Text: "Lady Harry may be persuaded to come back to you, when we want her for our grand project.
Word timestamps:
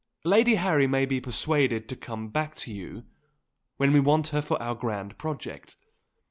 "Lady 0.23 0.55
Harry 0.55 0.87
may 0.87 1.05
be 1.05 1.21
persuaded 1.21 1.87
to 1.87 1.95
come 1.95 2.29
back 2.29 2.55
to 2.55 2.73
you, 2.73 3.03
when 3.77 3.93
we 3.93 3.99
want 3.99 4.29
her 4.29 4.41
for 4.41 4.59
our 4.59 4.73
grand 4.73 5.15
project. 5.19 5.75